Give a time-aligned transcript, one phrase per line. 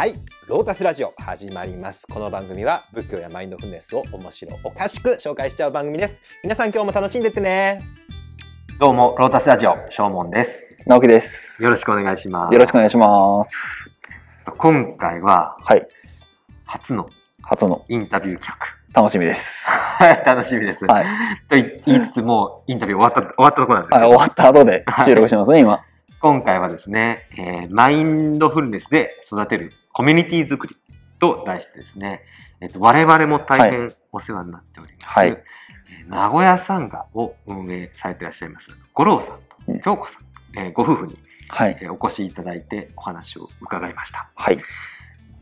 [0.00, 0.14] はい、
[0.48, 2.06] ロータスラジオ始まります。
[2.06, 6.22] この番組は仏教やマインドフルネスを面白おかしく紹介しちゃう番組です。
[6.42, 7.78] 皆さん今日も楽しんでってね。
[8.78, 10.78] どうもロータスラジオしょうもんです。
[10.86, 11.62] 直樹です。
[11.62, 12.54] よろしくお願いします。
[12.54, 13.52] よろしくお願いします。
[14.56, 15.86] 今回ははい。
[16.64, 17.06] 初の
[17.42, 18.58] 初のインタビュー企
[18.94, 19.66] 楽しみです。
[20.00, 20.34] 画。
[20.34, 20.86] 楽しみです。
[20.86, 21.04] はい。
[21.46, 25.84] と言いつつもうインタビュー終わった終わったところなんですけはい、ど、終わった後で収録しますね、今。
[26.22, 30.76] 今回はですね、えーマインドフルネスで育てるコミュニティ作り
[31.18, 32.22] と題してですね、
[32.60, 35.36] えっと、我々も大変お世話になっております、はいえー
[36.08, 41.78] 名古屋サンガを運営されていらっしゃいます五郎さんうんと京子さん、えーご夫婦に、はい。
[41.80, 44.60] えーお越しいただいてお話を伺いましたはい。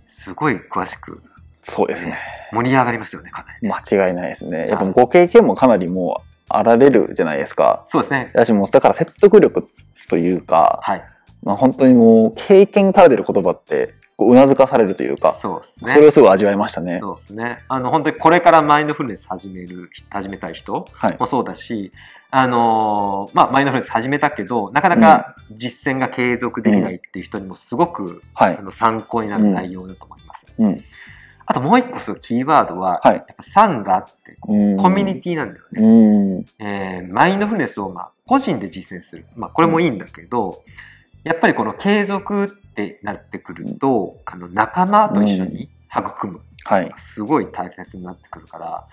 [0.06, 1.22] すごい詳しく
[1.62, 2.18] そうですね。
[2.50, 4.68] 盛り上がりましたよねかなりね間違いないですね。
[4.68, 7.84] やっぱご経験もかなりもうあられるじゃないですか。
[7.90, 9.68] そうですね私もうだから説得力
[10.08, 11.02] というか、はい
[11.42, 16.98] まあ、本当にもう経験から出る言葉ってこううなずかされるというか、そうですねそれをすごい味わいましたね。
[16.98, 21.16] そうですねあの本当にこれからマインドフルネス始める始めたい人はい。
[21.20, 21.92] もそうだし、
[22.32, 28.62] あのーまあ、マインドフルネス始めたけど、なかなか実践が継続できないっていう人にもすごく、はいあ。
[28.62, 30.54] の参考になる内容だと思います。
[30.58, 30.84] うん。
[31.46, 33.14] あともう一個すごいキーワードは、はい。
[33.14, 35.80] やっぱサンガってうんコミュニティなんだよね。
[35.80, 36.66] うん。
[36.66, 39.24] えーマインドフルネスをまあ個人で実践する。
[39.36, 40.60] まあ、これもいいんだけど、
[41.24, 46.40] やっぱりこの継続ってなってくると、あの仲間と一緒に育む。
[46.64, 46.92] はい。
[47.14, 48.86] すごい大切になってくるから、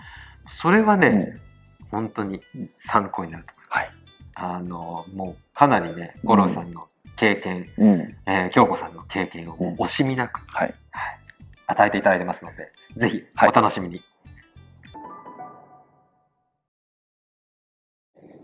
[0.50, 1.46] それはね、うん
[1.88, 2.40] 本当に
[2.84, 3.78] 参考になると思います。
[3.78, 3.90] はい
[4.34, 8.16] あのもうかなりね五郎さんの経験、うん。
[8.26, 10.74] えー京子さんの経験を惜しみなく、はい。
[10.90, 11.18] はい
[11.68, 14.02] 与えていただいてますのでぜひはいお楽しみに、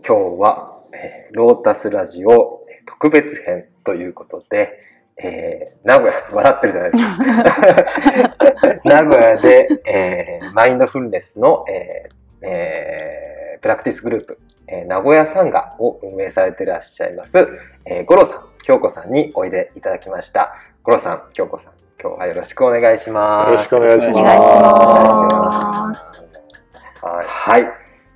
[0.07, 2.62] 今日は、えーロータスラジオ
[3.03, 4.79] 特別編ということで、
[5.17, 17.45] えー名古屋笑ってるじゃないですか 名古屋で、えーマインドフルネスの、えーえープラクティスグループ、えー名古屋サンガを運営されていらっしゃいます、
[17.83, 20.55] えー、五郎さん、京子さんにおいでいただきました。
[20.83, 23.51] 五郎さん、京子さん、今日はよろしくお願いします。
[23.51, 27.05] よろしくお願いします。
[27.05, 27.67] はい、はい、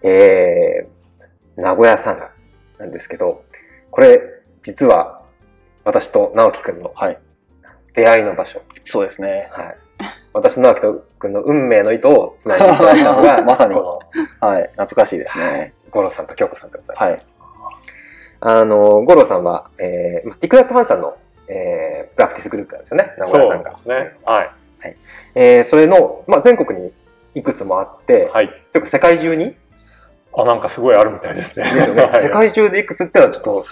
[0.04, 2.32] えー、名古屋サンガ
[2.80, 3.44] なんですけど、
[3.92, 4.37] これ
[4.68, 5.22] 実は
[5.86, 7.18] 私と直樹くんのはい。
[7.96, 8.62] 出会いの場所。
[8.84, 9.48] そうですね。
[9.54, 9.78] はい。
[10.34, 10.82] 私、直樹
[11.18, 14.02] くんの運命の糸をつないでいただいたのが、 まさにこ
[14.42, 14.64] はい。
[14.74, 15.74] 懐かしいですの、ね。
[15.90, 17.06] 五郎さんと京子さんでございます。
[17.06, 18.60] はい。
[18.60, 21.16] あの、五郎さんは、えー、まあティクナットファンさんの、
[21.48, 23.72] えー、プラクティスグループなんですよね、名古屋さんが。
[23.72, 24.18] そうですね。
[24.26, 24.50] はい。
[25.36, 26.92] えー、それの、まあ、全国に
[27.36, 28.50] いくつもあって、はい。
[28.74, 29.56] というか世界中に、
[30.36, 31.74] あ、なんかすごいあるみたいですね。
[31.74, 33.66] ですよね はい世界中でいくつってのはちょっと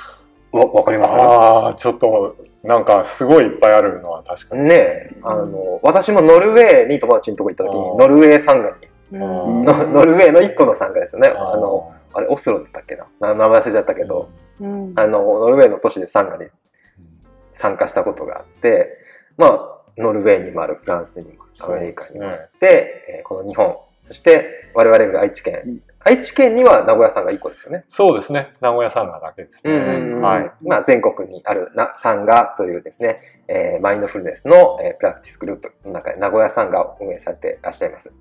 [0.60, 1.12] わわかります？
[1.14, 4.64] ああ、ちょっと、なんかすごいいっぱいあるのは確かに。
[4.64, 8.76] ねえ、あの、私もノルウェーに友達のとこ行った時に、ノルウェーサンガに、
[9.12, 9.66] うん。
[9.66, 11.28] のノルウェーの一個のサンガですよね。
[11.30, 13.08] ああの、あれ、オスロだったっけな？
[13.20, 14.30] な名前忘れちゃったけど、
[14.60, 14.94] うん。
[14.96, 16.46] あの、ノルウェーの都市でサンガに
[17.54, 18.98] 参加したことがあって、
[19.38, 22.38] まあ、ノルウェーにもある、フランスにもアメリカにもあね。
[22.56, 23.78] って、えーこの日本、
[24.08, 25.82] そして我々が愛知県。
[26.08, 27.86] 愛知県には名古屋さんが1個ですよね。
[27.90, 28.54] そうですね。
[28.62, 29.72] 名古屋サンガだけですね。
[30.22, 30.52] はい。
[30.62, 38.12] まあ、全国にあるなサンガというですね、えーマインドフルネスの、えープラクティスグループの中で名古屋サンガを運営されていらっしゃいます。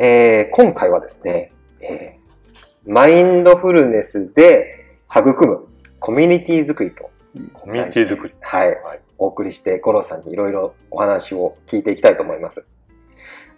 [0.00, 5.68] えー今回はですね、えーマインドフルネスで育む
[6.00, 7.10] コミュニティ作りと
[7.52, 8.34] コミュニティ作り。
[8.40, 9.00] はい、はい。
[9.18, 12.64] お送りして、五郎さんにいろいろお話を聞いていきたいと思います。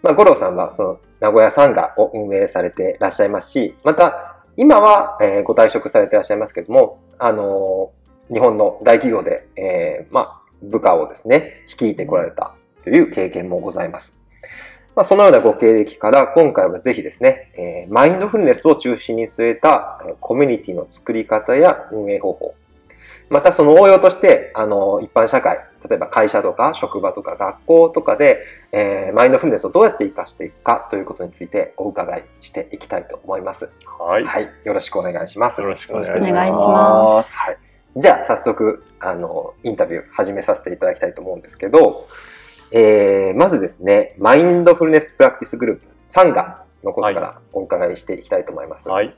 [0.01, 7.91] まあ、五郎さんはその名古屋サンガを運営されてらっしゃいますし、また今は、えーご退職されてらっしゃいますけども、あの
[8.31, 12.53] 日本の大企業で、えーまあ、部下をですね、率いてこられた
[12.83, 14.13] という経験もございます。
[14.95, 22.55] まあ、そのようなご経歴から、今回はぜひですね、えーマインドフルネスを中心に据えたコミュニティの作り方や運営方法、
[23.29, 33.69] またその応用として、あの、一般社会、例えば会社とか職場とか学校とかで、えーマインドフルネスをどうやって活かしていくかということについてお伺いしていきたいと思います。
[33.99, 34.23] はい。
[34.23, 34.49] はい。
[34.63, 35.61] よろしくお願いします。
[35.61, 37.33] よろしくお願いします。
[37.35, 37.57] はい。
[37.97, 42.07] じゃあ、早速、あの、インタビュー始めさせていただきたいと思うんですけど、
[42.71, 48.87] えーまずですね、マインドフルネスプラクティスグループ、サンガのことからお伺いしていきたいと思います。
[48.87, 49.13] はい。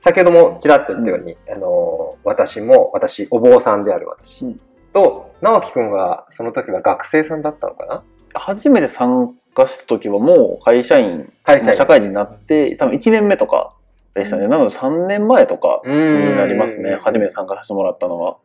[0.00, 4.60] 先ほどもちらっと言ったように、あの私も私お坊さんである私、うん
[4.94, 8.02] と直樹くんはその時は学生さんだったのかな？
[8.32, 13.74] 初めて参加した時はもう会社員、会社員社会人になって、多分1年目とか
[14.14, 14.48] でしたね。
[14.48, 16.98] なので3年前とかにになりますね。
[17.02, 18.38] 初めて参加させてもらったのは。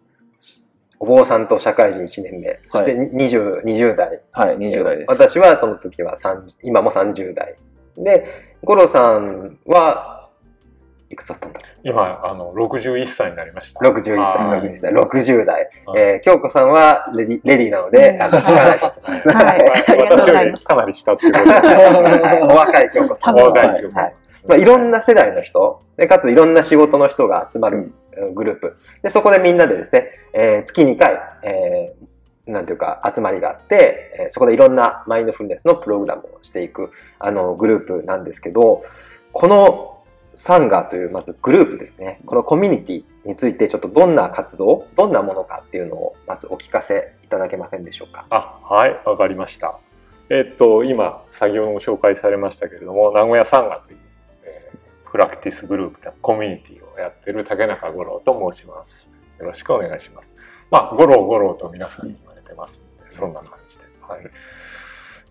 [1.02, 4.22] お坊さんと社会人1年目、そして 20, 20代。
[4.34, 5.10] はい、20代です。
[5.10, 7.56] 私はその時は30今も30代。
[7.98, 8.26] で、
[8.66, 10.19] 五郎さんは
[11.10, 11.60] いくつだったんだ？
[11.84, 13.80] 今、あの、61歳になりました。
[13.80, 15.56] 61歳、はい60歳、60代。
[15.86, 19.30] はいえー京子さんはレディレディーなので、うんあの聞かないと思 います。
[19.30, 19.60] はい
[20.10, 21.52] 私よりかなり下っていうことで。
[22.22, 23.40] はいお若い京子さん。
[23.40, 24.14] お若い京子さんはい
[24.48, 28.78] まあ、いろんな世代の人、でかついろんな仕事の人が集まるうんグループ。
[29.04, 32.10] で、そこでみんなでですね、えー月2回、えー
[32.52, 38.84] なんていうか集まりがあって、えーそこでいろんなマインドフルネスのプログラムをしていくあのグループなんですけど、
[39.34, 39.99] この
[40.40, 48.26] サンガというまずグループですね、このコミュニティについてちょっとどんな活動、どんなものかっていうのをまずお聞かせいただけませんでしょうか。
[48.30, 49.78] あ、はい、わかりました。
[50.30, 54.00] えっと、今、先ほども紹介されましたけれども、名古屋サンガという、
[54.46, 59.10] えープラクティスグループ、コミュニティをやってる竹中五郎と申します。
[59.40, 60.36] よろしくお願いします。
[60.72, 63.84] まあ、五郎五郎と皆さんに言われてますので、そんな感じで。
[64.08, 64.22] はい。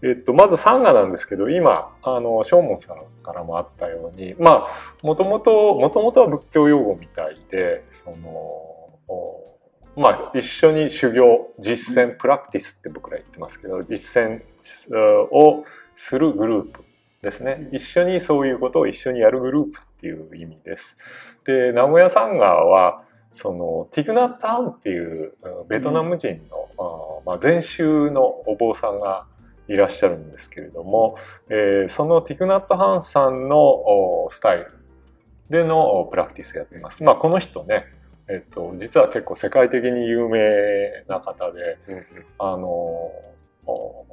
[0.02, 8.28] えっと、まずサンガなんですけど、今、あの、正門さんからもあったように、まあ、もともと、もともとは仏教用語みたいで、その、
[9.08, 9.48] お
[9.96, 14.42] まあ、一緒に修行、実践、プラクティスって僕ら言ってますけど、実践
[14.90, 15.64] うを
[15.96, 16.84] するグループ
[17.22, 17.68] ですね。
[17.72, 20.96] 一緒にそういうことを一緒にやるグループっていう意味です。
[21.44, 23.02] で、名古屋サンガーは、
[23.32, 29.26] そのティクナッターンっていううんベトナム人の、あーまあ、禅宗のお坊さんが
[29.68, 31.16] いらっしゃるんですけれども、
[31.50, 34.72] えーそのティクナット・ハンさんのおスタイル
[35.50, 37.02] でのおプラクティスをやっています。
[37.02, 37.86] まあ、この人ね、
[38.28, 40.40] えっと、実は結構世界的に有名
[41.08, 41.78] な方で、
[42.38, 42.62] あの
[43.66, 44.06] お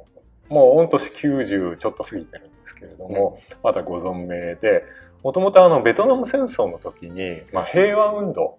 [0.48, 4.84] もう御年90ちょっと過ぎてるんですけれども、まだご存命で
[5.22, 8.58] もともとあのベトナム戦争の時に、まあ、平和運動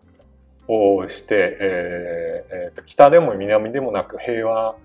[0.67, 4.75] をして、えーえーと北でも南でもなく平和あ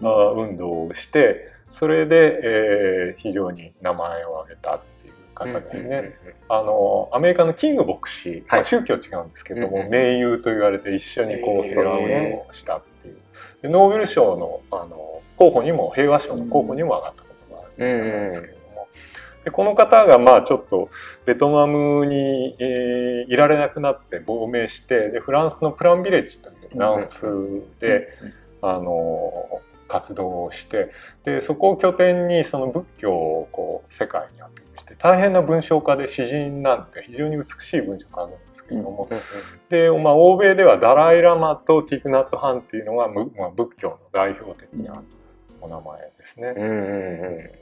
[0.00, 6.14] 運動をしてそれで、えー非常に名前を挙げたっていう方ですね。
[6.48, 13.18] あのアメリカのキング牧師、まあはい宗教違うんですけれども、盟友と言われて一緒にこう平和運動をしたっていう
[13.62, 18.88] でノーベル賞のあの候補にも平和賞の候補にも上がったことがあるんですけれども、
[19.44, 20.88] でこの方がまあちょっと
[21.26, 28.08] ベトナムに、えーいられなくなって亡命してでフランスのプランビレッジという南仏で、
[28.62, 30.92] あの活動をして
[31.24, 39.08] でそこを拠点にその仏教をこう世界にアピールして大変な文章家で詩人なんで非常に美しい文章家なんですけれども、
[39.70, 45.02] で、まあ、欧米ではダライ・ラマとティクナット・ハンっていうのが、むまあ、仏教の代表的な
[45.60, 46.54] お名前ですね。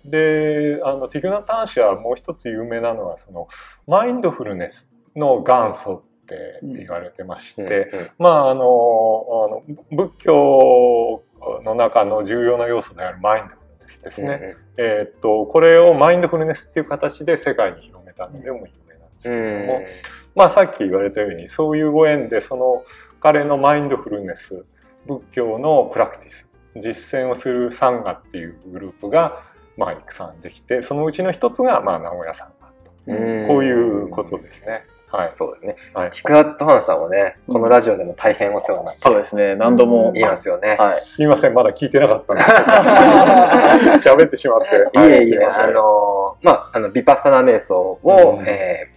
[0.05, 3.49] であのティクナット・ハン氏はもう一つ有名なのはその
[3.87, 6.03] マインドフルネスの元祖
[6.35, 7.63] って言われてまして、
[7.93, 11.23] うんまああのあの仏教
[11.65, 14.57] の中の重要な要素であるマインドフルネスですね。
[14.77, 19.67] えーっとこれをマインドフルネスっていう形で世界に広めたのでも有名なんですけうれどん。
[19.67, 19.87] も、
[20.35, 22.85] まあさっき言われたようにそういうご縁でその
[23.21, 24.65] 彼のマインドフルネス
[25.07, 26.47] 仏教のプラクティス
[26.77, 29.43] 実践をするサンガっていうグループが
[29.77, 32.73] まあいくさんできてそのうちの一つがまあ名古屋サンガと。
[33.07, 33.49] うん。
[33.49, 34.85] こういうことですね。
[35.17, 35.33] はい。
[35.33, 35.77] そうですね。
[35.95, 36.11] はい。
[36.11, 40.13] ティクナット・ハンさんはね、このラジオでも大変お世話になってそうですね、何度も。
[40.15, 40.77] いますよね。
[40.79, 41.01] はい。
[41.05, 42.43] すいません、まだ聞いてなかったんで
[44.09, 44.99] 喋ってしまって。
[44.99, 48.97] いえいえ、あの、まあ、あの、ビパッサナ瞑想を、うんえー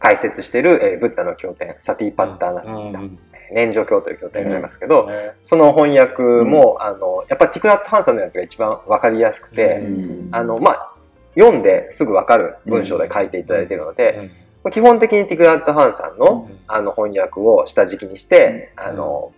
[0.00, 3.18] 解説している、えーブッダの経典、サティパッターナスギタ、うん
[3.52, 10.92] 念処経という経典がありますけど、ねその翻訳も、あの、やっぱティクナット・ハンさんのやつが一番わかりやすくて、うんあの、まあ、
[11.36, 14.30] 読んですぐわかる文章で書いていただいているので、
[14.72, 16.58] 基本的にティクナット・ハンさんの、うん。
[16.66, 18.84] あの翻訳を下敷きにして、うん。
[18.84, 19.32] あの、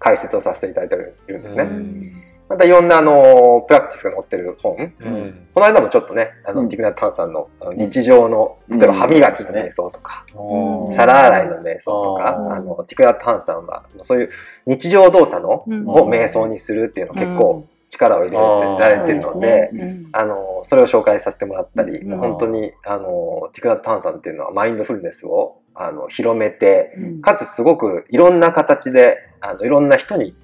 [0.00, 0.98] 解説をさせていただいてい
[1.32, 1.62] るんですね。
[1.62, 2.12] うん。
[2.48, 5.46] またいろんなあのプラクティスが載ってる本、うん。
[5.54, 6.68] この間もちょっとね、あの、うん。
[6.68, 8.78] ティクナット・ハンさんの日常の、うん。
[8.80, 10.96] 例えば歯磨きの瞑想とか、うん。
[10.96, 12.52] 皿洗いの瞑想とか、うん。
[12.52, 14.30] あの、ティクナット・ハンさんは、そういう
[14.66, 15.88] 日常動作の、うん。
[15.88, 20.08] を瞑想にするっていうのを結構力を入れうんられてるので、うん。
[20.12, 22.18] あの、それを紹介させてもらったり、うん。
[22.18, 27.20] 本当に、あの、ティクナット・ハンさんっていうのはマインドフルネスを、あの、広めて、うん。
[27.20, 30.34] かつすごくいろんな形で、あの、いろんな人に、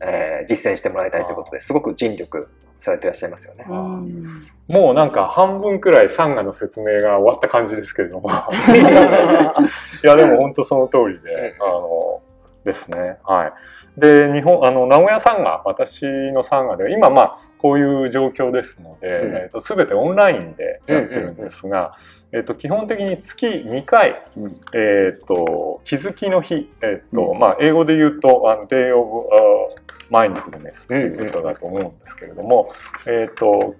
[0.00, 2.48] えー実践してもらいたいということですごく尽力
[2.78, 3.66] されていらっしゃいますよね。
[3.68, 4.46] うん。
[4.68, 8.30] もうなんか半分くらいサンガの説明が終わった感じですけれども。
[8.30, 12.22] いや、でも本当その通りで、あの、
[12.68, 13.16] ですね。
[13.24, 14.00] はい。
[14.00, 21.96] で、日本、あの、名古屋サンガ、私のサンガでは、今まあ、こういう状況ですので、うんえっと、すべてオンラインでやってるんですが、
[22.32, 29.78] えっと、基本的に月2回、うんえっと、気づきの日、えっとうんまあ、英語で言うと、あの Day of、uh,
[30.10, 32.72] Mindfulness っていうことだと思うんですけれども、
[33.06, 33.74] えっと、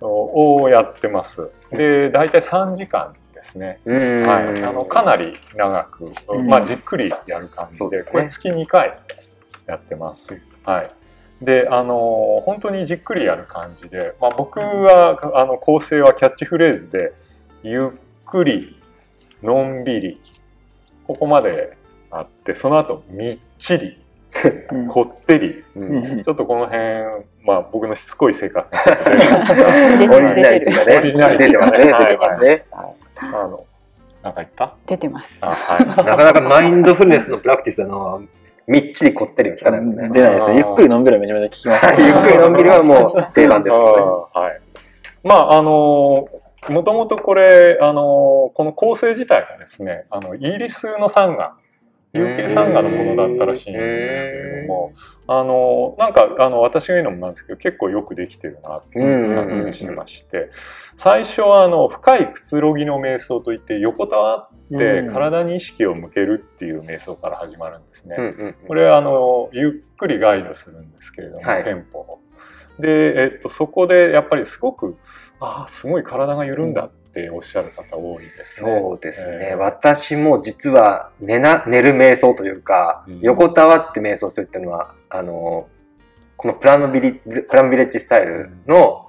[0.00, 1.50] をやってます。
[1.70, 3.14] で、大体3時間
[3.48, 3.80] ですね。
[3.84, 4.26] うん。
[4.26, 6.46] はい、あのかなり長く、うん。
[6.46, 8.98] まあ、じっくりやる感じで、これ月2回
[9.66, 10.40] やってます。
[10.64, 10.90] はい、
[11.44, 17.12] であの本当にじっくりやる感じで、まあ、僕はあの構成はキャッチフレーズで
[17.62, 17.90] 「ゆっ
[18.26, 18.78] くり
[19.42, 20.20] のんびり」
[21.06, 21.78] ここまで
[22.10, 23.98] あってその後みっちり
[24.72, 24.88] うん。
[24.88, 25.82] こってり、うん。
[25.90, 26.80] うんちょっとこの辺、
[27.44, 30.98] まあ、僕のしつこい性格オリジナリティがね。
[31.38, 31.66] 出てま
[32.30, 32.64] すね。
[33.20, 33.64] あの
[34.22, 34.74] なんか言った？
[34.86, 35.38] 出てます。
[35.40, 38.22] あはい なかなかマインドフルネスのプラクティスの
[38.66, 40.08] みっちりこってりは聞かないもんね。
[40.12, 40.54] 出ないですね。
[40.56, 41.96] ゆっくりのんびりはめちゃめちゃ聞きますね。
[42.06, 44.60] ゆっくりのんびりはもう定番ですはい。
[45.24, 46.28] まああの
[46.68, 51.54] もともとこれあのこの構成自体がですねあのイギリスのサンガ
[52.14, 54.92] UK サンガのものだったらしいんですけれども
[55.26, 60.50] あのなんかあの私が言うのもなんですけど結構よくできてるなっていう感じがしてまして。
[60.98, 65.12] 最初はあの深いくつろぎの瞑想といって横たわってうん。
[65.12, 68.16] 体に意識を向けるっていう瞑想から始まるんですね。
[68.66, 71.64] これはあのゆっくりガイドするんですけれども、はい。
[71.64, 72.20] テンポを。
[72.80, 74.96] で、えっと、そこでやっぱりすごく
[75.40, 78.80] ああすごい体が緩んだっておっしゃる方多いですね。
[78.80, 83.20] そうですね、えー私も実は寝な寝る瞑想というか、うん。
[83.20, 85.68] 横たわって瞑想するっていうのはあの
[86.36, 89.08] このプラムビリプラムビレッジスタイルの,、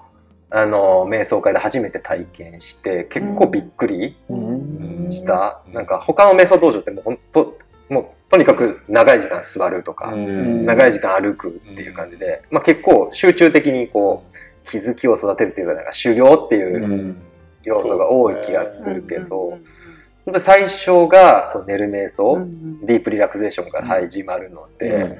[0.49, 5.73] あの瞑想会で初めて体験して結構びっくりうんした、うん。
[5.73, 7.57] なんか他の瞑想道場ってもう本当
[7.89, 10.65] もうとにかく長い時間座るとか、うん。
[10.65, 17.21] 長い時間歩くっていう感じで、まあ、結構集中的にこう気づきを育てるっていうかなんか修行っていううん
[17.63, 19.61] 要素が多い気がするけど、本
[20.25, 25.17] 当に最初が寝る瞑想、うんうんディープリラクゼーションから始まるので、うん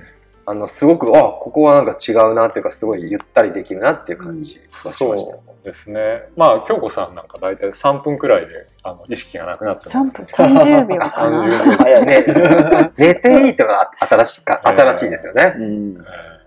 [0.50, 4.94] あのすごくあここはなんか違うなっていうかすごいゆったりできるなっていう感じがしました。
[4.98, 6.24] そうですね。
[6.36, 9.90] まあ京子さんなんか大体3分くらいであの意識がなくなってます。
[9.92, 11.44] 三分三十秒かな。
[11.44, 12.26] 30秒 早いね。
[12.98, 15.54] 寝ていいっていうのが新しいか新しいですよね。
[15.56, 16.39] うんえー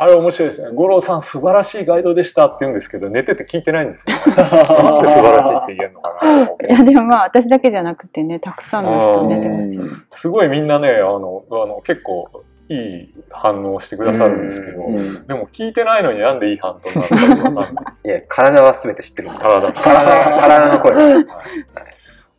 [0.00, 0.70] あれ面白いですね。
[0.74, 9.90] 五郎さん素晴らしいガイドでしたって言うんですけど、寝てて聞いてないんですよ、素晴らしいって言えるのかないやでもまあ私だけじゃなくてねたくさんの人出てますよね。
[10.12, 18.06] すごいみんなね、あの、あの結構いい反応をしてくださるんですけど、うんでも聞いてないのになんでいい反応なのかわかんない。
[18.06, 19.28] いや体は全て知ってる。
[19.28, 20.94] 体体体の声。
[20.94, 21.26] はい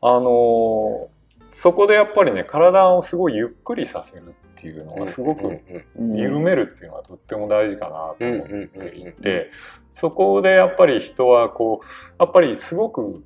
[0.03, 1.11] あのー
[1.53, 5.59] そこでやっぱりね体をすごいゆっくりさせるっていうのがすごく
[5.97, 9.13] うん緩めるっていうのはとっても大事かなとうん思うんっていうん。
[9.13, 9.49] て
[9.95, 13.23] そこでやっぱり人はこうやっぱりすごく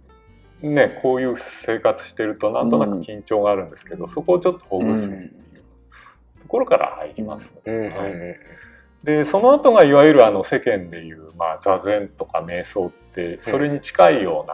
[0.62, 5.30] ねこういう生活してるとなんとなく緊張があるんですけど、そこをちょっとほぐすっていう
[6.42, 7.46] ところから入ります。
[7.66, 8.12] うんうんはい。
[9.04, 14.46] でその後がいわゆるあの世間でいう、まあ、座禅とか瞑想ってそれに近いよ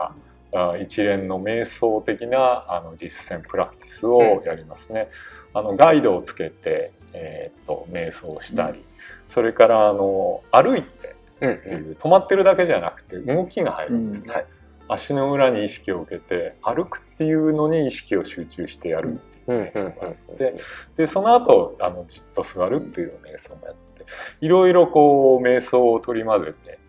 [0.51, 5.07] うな、あ一連の瞑想的なあの実践プラクティスをやりますね。
[5.53, 8.84] あのガイドをつけて、えーっと瞑想をしたり、
[9.27, 14.27] それからあの歩いてうんっていう止まってるだけじゃなくて動きが入るんですね。
[14.27, 14.46] うんはい。
[14.88, 20.55] 足の裏に意識を受けて歩くっていうのに意識を集中してやるっていう瞑想があって、
[20.98, 24.05] でその後あのじっと座るっていう瞑想もやって
[24.41, 26.79] いろいろこう瞑想を取り混ぜて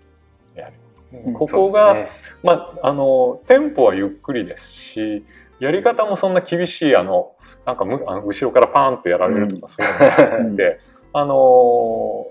[0.57, 0.73] やる。
[1.27, 2.09] うんここが、ね。
[2.43, 5.25] まあ、あのテンポはゆっくりですし
[5.61, 10.81] やり方もそんな厳しいあのなんかむあの後ろからパーンってやられるとかそういうのじゃなくて、
[11.13, 12.27] あの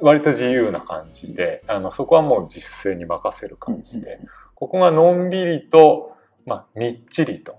[0.00, 4.18] 割と自由な感じであのそこはもう実践に任せる感じで、
[4.54, 6.12] ここがのんびりと、
[6.46, 7.56] まあ、みっちりと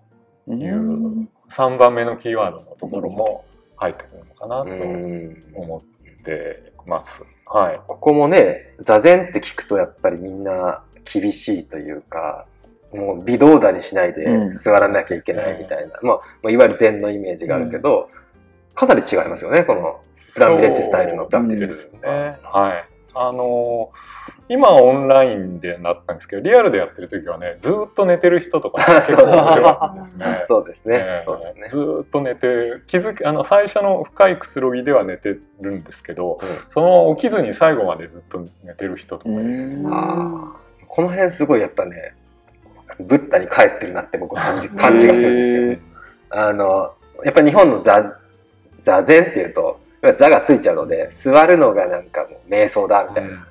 [0.48, 0.62] うん。
[0.62, 5.44] いう3番目のキーワードのところも入ってくるのかなうとん。
[5.56, 7.22] 思ってます。
[7.46, 12.48] はい、ここもね座禅って聞くとやっぱりみんな厳しいというか
[12.94, 14.54] もう微動だにしないでうん。
[14.54, 18.10] 座らなきゃいけないみたいな、まあ、まあいわゆる禅のイメージがあるけど、
[18.76, 20.02] かなり違いますよねこの
[20.34, 22.00] プランビレッジスタイルのプラクティスですね。
[22.44, 22.90] はい。
[23.16, 30.44] あのー今はオンラインでなったんですけど、リアルでやってる時はね、ずーっと寝てる人とか 結構面白かったですね。
[30.48, 31.68] そうですね、えーね。
[31.70, 36.48] ずーっと寝て気づきあの最初の深いくつろぎでは寝てるんですけど、うん。
[36.72, 40.86] その起きずに最後までずっと寝てる人とかいて、うんあー。
[40.88, 42.14] この辺すごいやっぱね
[43.00, 45.80] ブッダに帰ってるなって僕感じ感じがするんですよね。
[46.30, 48.20] あのやっぱ日本の座
[48.84, 49.80] 座禅っていうと
[50.18, 53.48] 座がついちゃうので座るのがなんかもう瞑想だみたいな、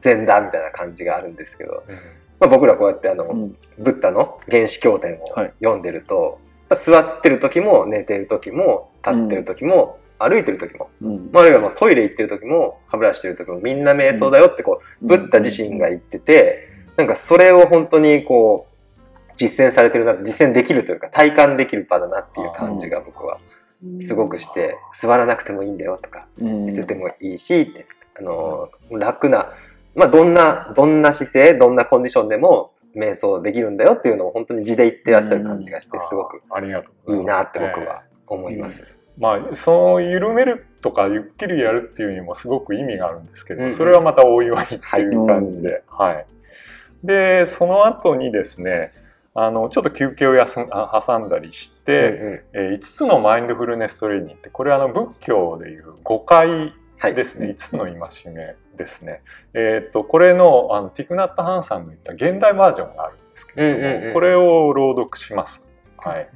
[0.00, 1.82] 禅だみたいな感じがあるんですけど
[2.40, 3.56] まあ、僕らこうやってあの、うん。
[3.78, 5.52] ブッダの原始経典をはい。
[5.60, 11.30] 読んでると、まあ座ってる時も寝てる時も立ってる時も、歩いてる時も、うん。
[11.32, 18.69] まあ、あるいはまあトイレ行ってる時も歯ブラシしてる時もみんな瞑想だよってこう、ブッダ自身が言ってて、なんかそれを本当にこう
[19.40, 23.38] 実践されてるな実践できるというか体感できる場だなっていう感じが僕は
[24.06, 26.66] すごくして、座らなくてもいいんだよとかうん。
[26.66, 27.72] 寝ててもいいし
[28.18, 29.52] あの楽な、
[29.94, 38.82] まあ、どんなどんな姿勢どんなコンディションでも瞑想できるんだよっていうのを本当に字で言ってらっしゃる感じがしてすごくありがとうございいなって僕えは思います。
[38.82, 38.84] ー
[39.18, 44.78] まあその緩めるとかゆっくりやるっていうにもすごく意味があるんですけど、それはまたおいおいってい
[45.14, 46.26] う感じで、はい。
[47.04, 48.92] でその後にですね
[49.42, 57.94] あのちょっと休憩を休んあ挟んだりして、えー5つのマインドフルネストレーニングってこれはあの仏教でいう5回はいですね、5つの戒
[58.34, 59.22] めですね。
[59.54, 65.60] えっ、とこれのあのティクナット・ハンさんの言った現代バージョンがあるんですけれども、うんうんうんこれを朗読します。
[65.96, 66.28] はい。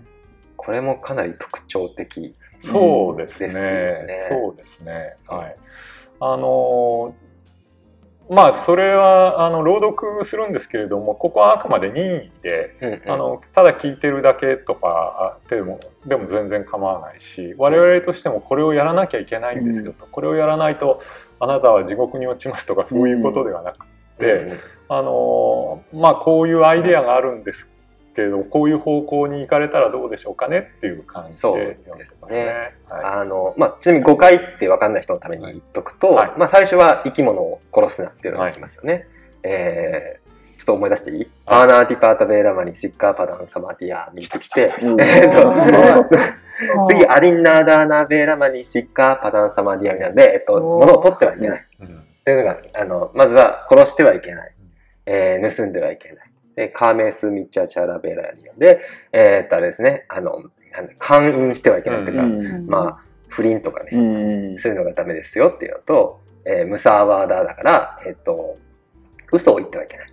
[0.57, 2.35] これもかなり特徴的。
[2.61, 3.53] そうですね。
[3.53, 5.17] ねそうですね。
[5.29, 5.57] はい。
[6.21, 7.34] あのー
[8.31, 13.11] まあそれはあの朗読するんですけれどもここはあくまで任意で、うんうん。
[13.11, 21.03] あのただ聞いてるだけとかでもでも全然構わないし我々としてもこれをやらなきゃいけないんですよと、これをやらないと
[21.39, 23.87] あなたは地獄に落ちますとかそういうことではなく
[24.19, 24.59] て、うん。
[24.89, 27.69] あのまあこういうアイデアがあるんです
[28.15, 32.45] けれどもこういう方向に行かれたらどうでしょうかねっていう感じでそう読んでますね。
[32.45, 32.75] ね。
[32.89, 33.05] はい。
[33.05, 36.33] あのまあ、ちなみに誤解って分かんない人のために言っとくと、はい。
[36.37, 39.07] まあ、最初は生き物を殺すなっていうのが来ますよね。
[39.43, 40.25] えー
[40.57, 45.01] ちょっと思い出していい、パーナーティパータベーラマニシッカーパダンサマディア見てきて、 うん。
[45.01, 45.49] えーと
[46.81, 51.67] うん次、アリンナーダーナーベーラマニシッカーパダンサマディアなんで、えっと、物を取ってはいけない。
[51.81, 52.05] うん。
[52.25, 54.55] というのが、あの、まずは殺してはいけない。
[55.07, 56.34] えー盗んではいけない。
[56.57, 58.81] で、カーメース・ミッチャー・チャーラ・ベーラニアで、
[59.13, 60.43] えーっとあれですね、あの、
[60.73, 62.67] なんだ勧誘してはいけないというか、うん。
[62.67, 63.97] まあ、不倫とかね、う
[64.57, 68.57] んそういうのがダメですよっていうのと、えームサーワーダーだから、えーっと、
[69.33, 70.07] 嘘を言ってはいけない。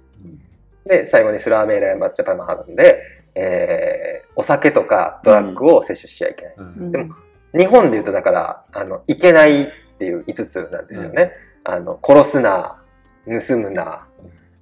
[0.86, 3.02] で、最後にスラーメーラやマッチャパマハなんで、
[3.36, 6.54] えーお酒とかドラッグを摂取しちゃいけない。
[6.58, 6.92] うん。
[6.92, 7.16] でも
[7.54, 9.68] 日本で言うとだから、あの、いけないっ
[10.00, 11.34] ていう5つなんですよね。
[11.66, 12.82] あの、殺すな、
[13.26, 14.08] 盗むな、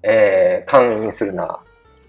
[0.02, 1.60] えー勧誘するな、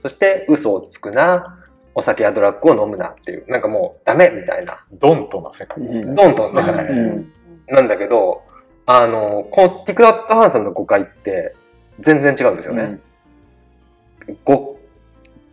[0.02, 1.58] そして嘘をつくな、
[1.94, 6.14] お酒やドラッグを飲むなっていう、なんかもうダメみたいな、ドンとな世界ですね。
[6.14, 6.86] ドンとの世界。
[6.86, 7.32] うん。
[7.68, 8.42] なんだけど、
[8.86, 11.54] あの、このティクラット・ハンさんの誤解って
[12.00, 12.98] 全然違うんですよね。
[14.44, 14.78] ご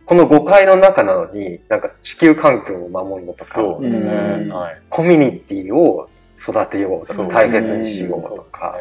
[0.06, 4.06] この誤解の中なのに、なんか地球環境を守るのとか、そうですね。
[4.06, 4.48] うん。
[4.50, 4.80] はい。
[4.88, 6.08] コミュニティを
[6.40, 8.78] 育てようとか、大切にしようとか、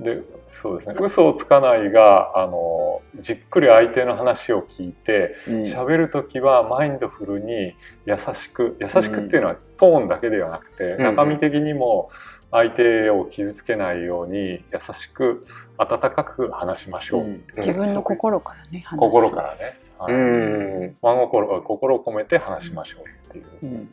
[0.00, 0.16] で
[0.62, 0.94] そうですね。
[1.00, 5.62] 嘘をつかないがあのじっくり相手の話を聞いてうん。
[5.64, 7.74] 喋る時はマインドフルに
[8.06, 12.10] 優しく優しくっていうのはトーンだけではなくて、うん中身的にも
[12.52, 14.62] 相手を傷つけないように優
[14.94, 15.46] しく
[15.78, 17.44] 温かく話しましょう、うん。
[17.56, 20.14] 自分の心からね心からね、はい。
[20.14, 20.96] うん。
[21.00, 23.46] 真心心を込めて話しましょうっていう。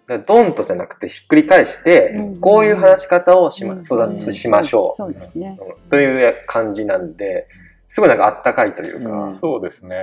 [0.10, 0.26] うん。
[0.26, 2.39] ドンとじゃなくてひっくり返して、うん。
[2.39, 3.82] こういう話し方をしま、うん。
[3.82, 5.60] 育つしましょう、そうですね。
[5.62, 5.89] うん。
[5.89, 7.48] という感じなんで、
[7.88, 9.38] すごいなんかあったかいというか、うん。
[9.39, 9.98] そうですね。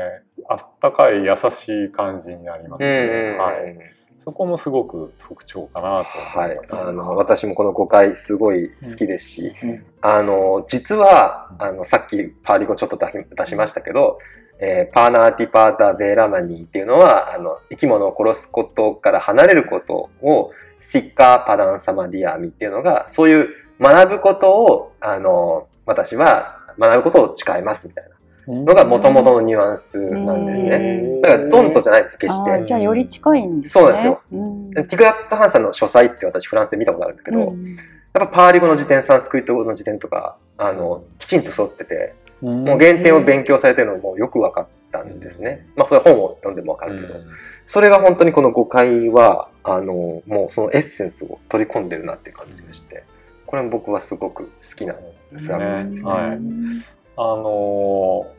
[0.48, 3.76] あったかい優しい感じになりますね、うんはい、
[4.22, 9.84] そこもすごく特徴かなとはい思います、、あの私もこの誤解すごい好きですし、うん。
[10.02, 14.18] あの実はあのさっきパーリコちょっと出し出しましたけど、
[14.58, 23.48] えーパーナーティパーターベーラマニーっていうのはあの生き物を殺すことから離れることをシッカーパダンサマディアミっていうのがそういう
[23.80, 28.10] 学ぶことをあの私は学ぶことを誓いますみたいな。
[28.48, 31.20] のが元々のニュアンスなんですね。
[31.20, 32.64] だからドンとじゃないです決して。
[32.64, 33.82] じゃあより近いんですね。
[33.82, 34.22] そうなんですよ。
[34.30, 34.70] うん。
[34.70, 37.74] ティクラット・ハンさんの書斎って私フランスで見たことあるんだけど、うん。
[37.74, 45.66] やっぱパーリ語の辞典、サンスクリット語の辞典とか、あの、きちんと揃ってて、うんもう原点を勉強されてるのもよく分かったんですね。
[45.76, 47.20] まあ、それ本を読んでも分かるけど、
[47.66, 53.04] それが本当にこの誤解は、あの、もうそのエッセンスを取り込んでるなっていう感じがして、
[53.46, 54.94] これも僕はすごく好きな
[55.38, 56.10] スラムですね。
[56.10, 56.38] はい。
[57.16, 58.36] あのー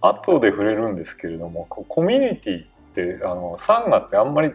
[0.00, 4.52] 後で触れるんですけれどもコミュニティってあのサンガってあんまり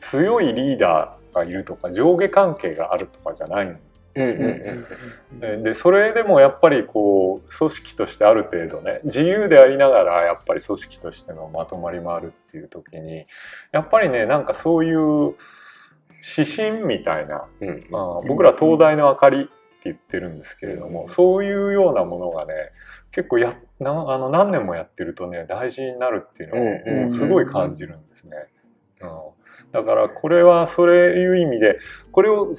[0.00, 3.78] 強いリーダーがいるとか上下関係があるとかじゃないん
[4.16, 13.26] ででそれでもやっぱりこう組織としてある程度ね自由でありながらやっぱり組織としてのまとまりもあるっていう時に
[13.72, 15.34] やっぱりねなんかそういう
[16.38, 19.50] 指針みたいな、うんまあ、僕ら東大の明かりって
[19.84, 22.52] 言ってるんですけれども、うんそういうようなものがね
[23.12, 28.30] 結構やなあの何年もやってるとね大事になるっていうのうんをすごい感じるんですね。
[29.02, 29.08] うん。
[29.72, 31.78] だからこれはそういう意味で
[32.12, 32.54] これを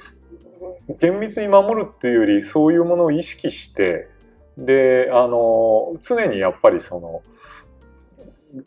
[1.00, 4.08] 厳密に守るっていうよりそういうものを意識して
[4.56, 7.22] であの常にやっぱりその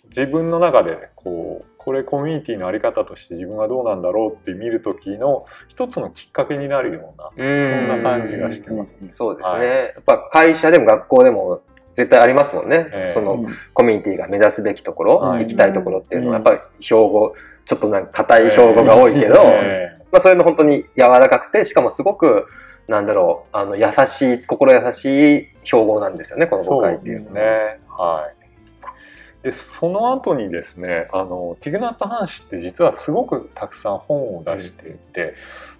[0.09, 8.91] 自分の中でねこうこれコミュニティの在り方として自分はどうなんだろうって見る時の一つのきっかけになるようなそそんな感じがしてます。
[9.13, 9.67] そうですね、はい。
[9.67, 11.61] やっぱ会社でも学校でも
[11.95, 13.13] 絶対ありますもんね、ええ。
[13.13, 15.45] そのコミュニティが目指すべきところ、はい。
[15.45, 16.45] 行きたいところっていうのはやうん。
[16.45, 17.33] っぱり標語
[17.65, 22.47] ちょっとなんか硬い標語が多いけど、えまあ、それの本当に柔らかくてしかもすごく
[22.87, 27.41] なんだろうあの優しい心優しい標語なんですよねこの誤解っていうのですね。
[27.87, 28.41] はい。
[29.43, 35.33] でその後にですねあのティグナット・ハン氏って実はすごくたくさん本を出していて、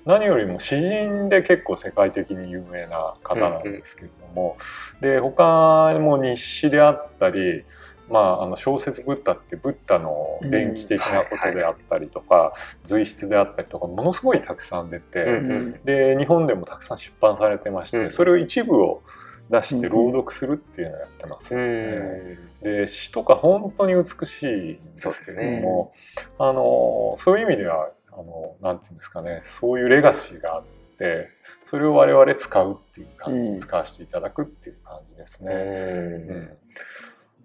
[0.05, 4.57] 何よりも詩人で結構世界的に有名な方なんですけれども、
[4.99, 7.63] で他にも日誌であったり、
[8.09, 18.11] まあ、あの小説「ブッダ」ってブッダの伝記的なことであったりとか、随筆であったりとかものすごいたくさん出て、うんで日本でもたくさん出版されてまして、うん。
[18.11, 19.01] それを一部を
[19.49, 22.37] 出して朗読するっていうのをやってます、うん。
[22.61, 25.93] で詩とか本当に美しいんですけれども、
[26.37, 30.63] あのそういう意味ではあのなんていうんですかねそういうレガシーがあっ
[30.97, 31.29] て
[31.69, 33.59] それを我々使うっていう感じ、うん。
[33.59, 35.53] 使わせていただくっていう感じですね。
[35.53, 36.29] うん。
[36.29, 36.57] うん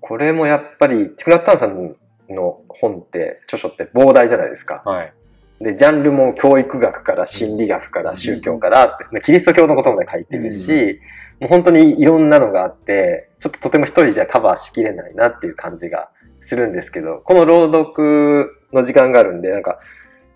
[0.06, 1.96] これもやっぱりティクナッタンさん
[2.28, 4.82] の本って著書って膨大じゃないですか。
[4.84, 5.12] はい。
[5.60, 11.00] でジャンルも教育学から心理学から宗教からって、キリスト教のこともね書いてるし、
[11.40, 19.78] もう本当にいろんなのがあってちょっととても一人じゃカバーしきれないなっていう感じがするんですけどこの朗読の時間があるんでなんか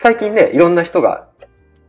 [0.02, 1.28] 最近ねいろんな人が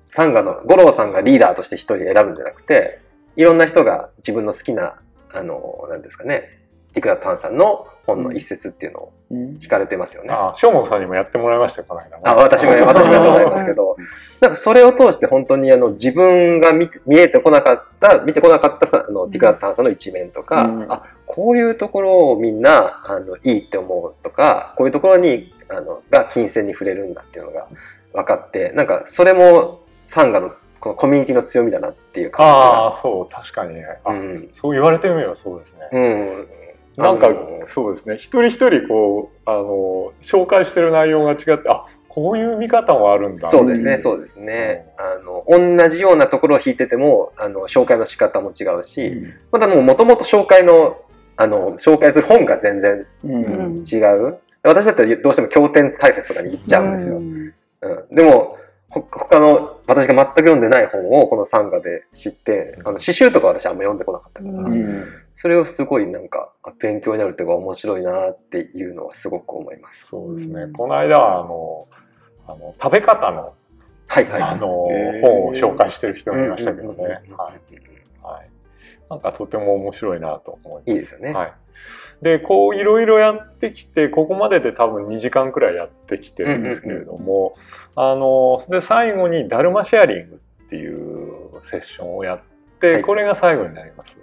[0.10, 3.00] サンガの五郎さんがリーダーとして一人選ぶんじゃなくて
[3.36, 4.96] いろんな人が自分の好きな
[5.34, 6.61] あのなんですかね
[6.94, 10.30] ティクナッタンさんの本の一節っていうのをうん聞かれてますよね。
[10.32, 13.96] あ正門さんにもやってもらいましたよこの間もあ、私も、私もやってもらいますけど、
[14.42, 27.68] なんかそれを通して本当にあの自分が見見えてこなかった、見てこなかったさあのティクナッタンさんの一面とか、うんあ、こういうところをみんなあのいいって思うとか、こういうところにあのが金銭に触れるんだっていうのが
[28.14, 33.86] 分かって、なんかそれもサンガのこのコミュニティの強みだなっていう感ああそう確かにね。
[34.06, 34.50] うん。
[34.60, 35.80] そう言われてみればそうですね。
[35.94, 36.48] うん。
[36.98, 37.30] なんか
[37.68, 38.16] そうですね。
[38.16, 43.50] 一人一人こうあの紹介してる内容が違ってあこういう見方もあるんだ。
[43.50, 44.00] そうですね、うん。
[44.00, 44.86] そうですね。
[44.98, 51.00] あの、同じようなところを弾いてても、あの、紹介の仕方も違うし、またもともと紹介の、
[51.38, 53.34] あの、紹介する本が全然うん。
[53.34, 53.38] う
[53.82, 53.84] ん。
[53.88, 54.38] 違う。
[54.62, 57.16] 私だったらどうしても経典解説とかに行っちゃうんですよ。
[57.16, 57.22] ん。
[57.22, 58.58] うん、でも、ほ
[58.92, 65.06] 他の、私が全く読んでない本をこのサンガで知って、あの、詩集とか私あんま読んでこなかったから、ううん。
[65.36, 70.08] それをすごいなんか、あ勉強になるというか面白いなっていうのはすごく思います。
[70.08, 70.74] そうですね、うん。
[70.74, 71.88] この間はあの
[72.48, 73.54] あの食べ方の,、
[74.08, 74.42] はいはい。
[74.42, 77.04] あの本を紹介してる人もいましたけどね、
[77.38, 78.50] はい、
[79.12, 80.92] なんかとても面白いなと思います。
[80.92, 81.34] いいですよね。
[81.34, 81.54] はい、
[82.22, 87.56] でこういろいろやってきてここまでで多分2時間くらいやってきてるんですけれども、
[87.98, 92.40] あので最後にダルマシェアリングっていうセッションをやっ
[92.80, 94.16] て、はいこれが最後になります。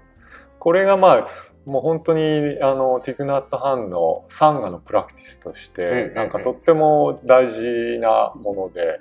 [0.59, 1.29] これがまあ
[1.67, 9.01] もう本当にあのティクナット・ハンのサンガのプラクティスとして、うんうんうんなんかとっても大事なもので、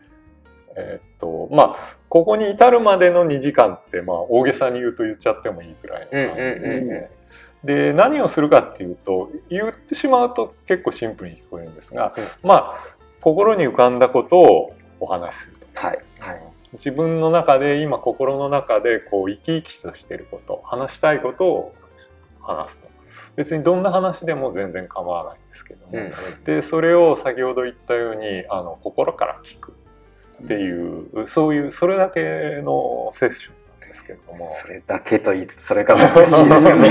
[0.78, 7.12] えーっとまあここに至るまでの2時間って、まあ、大げさに言うと言っちゃってもいいくらいの感じですね。
[7.63, 15.68] で何をするかっていうと言ってしまうと結構シンプルに聞こえるんですが、まあ心に浮かんだことをお話しすると。
[15.74, 16.00] はい。
[16.20, 16.42] はい。
[16.74, 21.76] 自分の中で今心の中でこう生き生きとしていること話したいことを
[22.42, 22.88] 話すと
[23.36, 26.12] 別にどんな話でも全然構わないんですけども、うん
[26.44, 29.77] でそれを先ほど言ったようにあの心から聞く
[30.43, 34.50] っていうそういうそれだけのセッションなんですけれども。
[34.62, 36.45] それだけと言いつつ、それが難しいですよ
[36.78, 36.89] ね。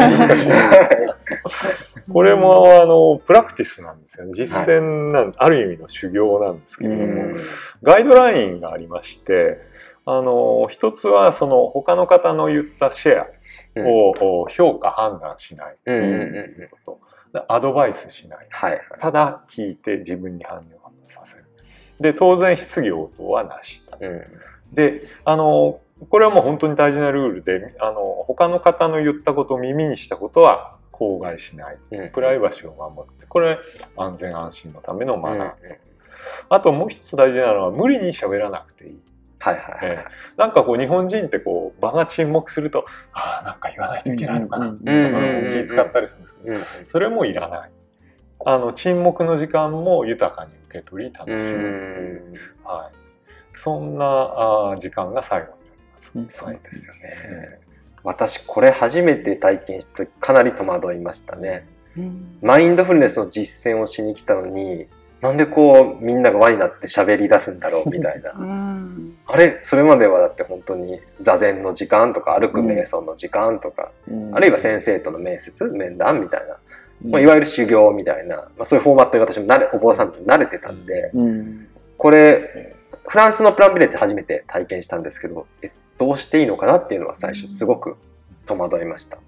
[2.13, 4.33] これもあのプラクティスなんですよね。
[4.35, 7.37] 実践なん、ある意味の修行なんですけれども、うん。
[7.83, 9.59] ガイドラインがありまして
[10.05, 13.27] あの一つはその他の方の言ったシェア
[13.89, 17.01] を評価判断しないというこ
[17.33, 18.81] と、でアドバイスしないはい。
[19.01, 20.63] ただ聞いて自分に反応
[22.01, 23.99] で当然質疑応答はなしと。
[24.01, 24.23] うん
[24.73, 25.81] であの
[26.11, 31.79] これはもう本当に大事なルールであの他の方の言ったことを耳にしたことは口外しない。
[31.93, 33.27] うんプライバシーを守って。
[33.27, 33.59] これ
[33.97, 35.55] 安全安心のためのマナー、うん
[36.49, 39.01] あともう一つ大事なのは無理に喋らなくていい。
[39.39, 40.05] はいはいはい。
[40.37, 46.65] なんかこう日本人ってこう場が沈黙するとああなんか言わないといけないのかなうんとか気遣ったりするんですけどうん。
[46.91, 47.71] それもいらない。
[48.45, 51.53] あの沈黙の時間も豊かに受け取り楽しむってう。
[51.53, 55.57] いう、はい、そんなあー時間が最後にな
[56.23, 56.39] ります。
[56.39, 57.59] そうですよね。
[58.03, 61.67] 私これ初めて体験した時かなり戸惑いましたね。
[61.97, 62.39] うん。
[62.41, 64.87] マインドフルネスの実践をしに来たのに、
[65.21, 68.31] なんでこうみんなが輪になって喋り出すんだろうみたいな。
[68.39, 69.17] うん。
[69.27, 69.61] あれ？
[69.65, 73.91] それまではだって本当に座禅の時間とか歩く瞑想の時間とか、
[74.33, 76.59] あるいは先生との面接面談みたいな、
[77.05, 81.69] まあ、いわゆる修行みたいな、まあ、そういうフォーマットに私も慣れお坊さんと慣れてたんで、うん。
[81.99, 82.75] これ
[83.07, 87.97] フランスのプランビレッジ初めて体験したんですけどえどうしていいのかなっていうのは最初すごく
[88.47, 89.19] 戸惑いました。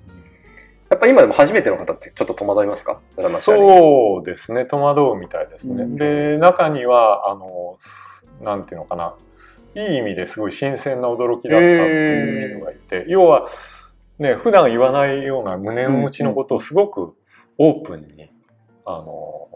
[0.90, 3.00] やっぱ今でも初めての方ってちょっと戸惑いますか？
[3.40, 4.64] そうですね。
[4.64, 5.82] 戸惑うみたいですね。
[5.82, 5.96] うん。
[5.96, 7.78] で中にはあの
[8.42, 9.14] なんていうのかな。
[9.74, 13.48] いい意味ですごい新鮮な驚きだったっていう人がいて要は
[14.18, 17.14] ね普段言わないような胸の内のことをすごく
[17.58, 18.30] オープンに
[18.86, 19.48] あの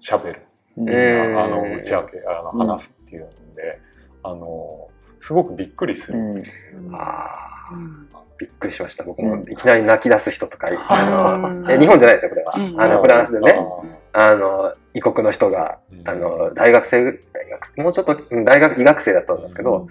[0.00, 0.42] 喋る、
[0.76, 0.88] うん。
[0.88, 2.66] うんあの打ち明けあのうん。
[2.66, 3.78] 話すっていうんで、
[4.22, 4.88] あの
[5.20, 6.18] すごくびっくりする。
[6.18, 6.42] うん。
[6.94, 9.04] あーうんびっくりしました。
[9.04, 12.80] 僕もいきなり泣き出す人とか、あのうんえ日本じゃないですよこれは、うん。
[12.80, 13.54] あのフランスでね。
[14.14, 17.12] ああの異国の人がーあの大学生大
[17.50, 19.86] 学もうちょっとうん大学医学生だったんですけど、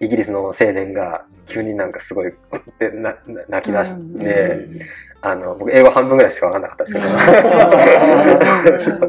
[0.00, 2.34] イギリスの青年が急になんかすごいうんっ
[2.78, 4.80] てなな泣き出して、うん。
[5.22, 9.08] あの僕英語半分ぐらいしか分かんなかったですけど。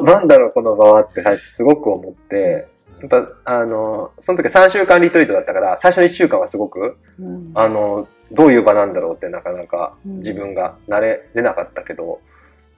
[0.02, 2.66] ななんだろうこの場はって最初すごく思って
[3.02, 7.50] やっぱあのその時3週間リトリートだったから最初の1週間はすごくうん。
[7.54, 10.16] あのどういう場なんだろうってなかなかうん。
[10.20, 12.20] 自分が慣れれなかったけど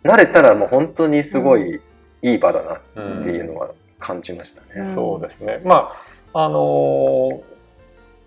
[0.02, 1.80] 慣れたらもう本当にすごい
[2.22, 2.80] いい場だなっ
[3.22, 3.70] ていうのは
[4.00, 4.88] 感じましたね。
[4.88, 4.94] うん。
[4.96, 5.60] そうですね。
[5.64, 7.48] まああのー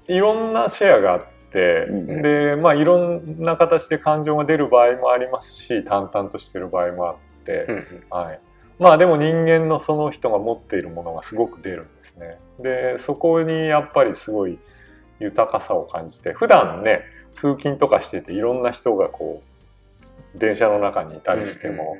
[0.08, 8.40] いろんなシェアがあって、うんでまあいろんな形で感情が出る場合もありますし、淡々としてる場合もあって、うんうんはい。
[8.80, 12.40] まあでも人間のその人が持っているものがすごく出るんですね。
[12.60, 14.58] でそこにやっぱりすごい
[15.20, 19.42] 豊かさを感じて、普段ね通勤とかしてていろんな人がこ
[20.36, 21.98] う電車の中にいたりしても。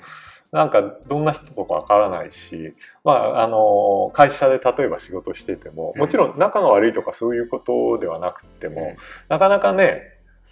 [0.52, 8.98] なんかどんな人とかわからないし、まあ、あの会社で例えば仕事しててももちろん仲が悪いとかそういうことではなくても、うん。
[9.30, 10.02] なかなかね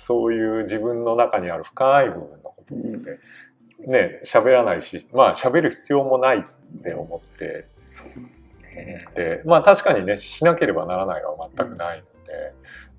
[0.08, 7.66] そういう自分の中にある深い部分のことってね喋らないしまあ喋る必要もないって思って。
[8.76, 9.06] ね。
[9.16, 12.00] でまあ確かにねしなければならないは全くない。
[12.00, 12.19] ので、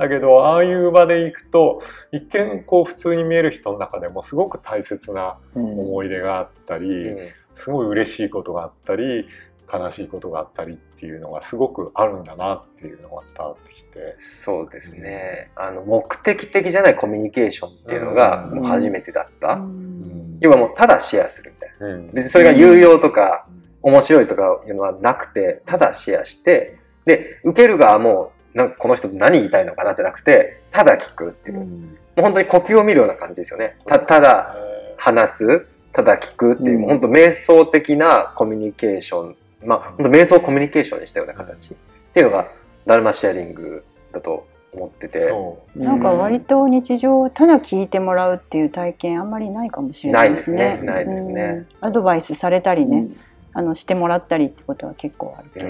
[0.00, 7.28] だけどああいう場で行くと一見こう普通に見える人の中でもすごく大切な思い出があったり、うん。
[7.56, 9.28] すごい嬉しいことがあったり
[9.70, 14.16] 悲しいことがあったりっていうのがすごくあるんだなっていうのが伝わってきて。
[14.42, 15.50] そうですね。
[15.54, 18.58] あの目的的じゃないコミュニケーションっていうのがうん。
[18.60, 20.38] もう初めてだった、うん。
[20.40, 21.94] 要はもうただシェアするみたいな。
[21.94, 22.06] うん。
[22.06, 23.46] 別にそれが有用とか
[23.82, 31.98] 面白いとかいうのはなくてただシェアしてで受ける側もなんかこの人何言いたいのかなじゃなくてただ聞くっていう、もうん。
[32.16, 33.76] う本当に呼吸を見るような感じですよね。
[33.86, 34.56] たただ
[34.96, 36.80] 話すただ聞くっていう、うん。
[36.82, 39.36] もう本当瞑想的なコミュニケーション。
[39.64, 41.76] まあ本当瞑想をコミュニケーションにしたような形、っ
[42.14, 42.48] ていうのが
[42.86, 45.32] ダルマシェアリングだと思ってて。
[45.76, 50.56] なんか割と日常ただ聞いてもらうっていう体験あんまりないかもしれないですね。
[50.56, 50.92] ないですね。
[50.92, 51.42] ないですね。
[51.80, 51.86] うん。
[51.86, 53.08] アドバイスされたりね、
[53.52, 55.66] あのしてもらったりってことは結構あるけど。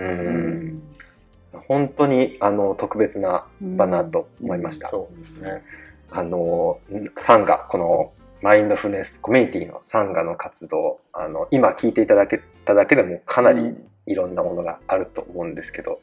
[1.69, 4.89] 本当にあの特別な場なと思いました。
[4.89, 5.63] そうですね。
[6.11, 6.79] あの
[7.27, 16.01] サンガこのマインドフルネスコミュニティのサンガの活動あの今聞いていただけただけでもかなりいろんなものがあると思うんですけど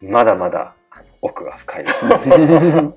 [0.00, 2.94] まだまだあの奥が深いです ね。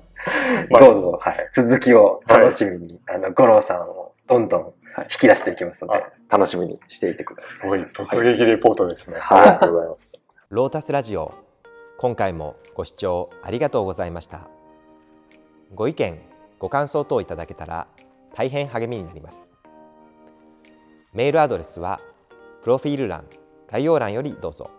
[0.70, 4.72] どうぞ、はい、続きを楽しみに、あの五郎さんをどんどん
[5.10, 7.52] 引き出していきますので、はい楽しみにしていてください。
[7.58, 9.18] すごい突撃レポートですね。
[9.18, 10.12] はい、ありがとうございます。
[10.48, 11.34] ロータスラジオ
[12.02, 14.50] 今回もご視聴ありがとうございました。
[15.72, 16.18] ご意見
[16.58, 17.86] ご感想等いただけたら
[18.34, 19.52] 大変励みになります。
[21.12, 22.00] メールアドレスは
[22.60, 23.26] プロフィール欄
[23.68, 24.72] 概要欄よりどうぞ。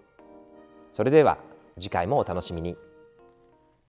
[0.91, 1.37] それでは
[1.79, 2.75] 次回もお楽しみに。